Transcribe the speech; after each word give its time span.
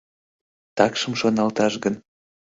Такшым 0.77 1.13
шоналташ 1.19 1.73
гын... 1.83 1.95